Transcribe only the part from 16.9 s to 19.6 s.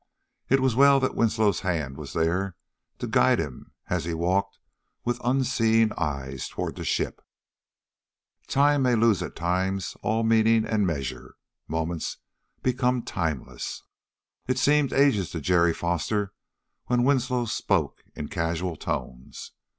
Winslow spoke in casual tones.